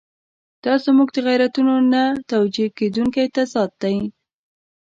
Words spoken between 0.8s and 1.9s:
زموږ د غیرتونو